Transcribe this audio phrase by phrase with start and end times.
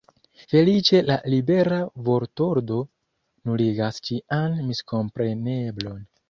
[0.51, 2.79] Feliĉe la libera vortordo
[3.51, 6.03] nuligas ĉian miskompreneblon.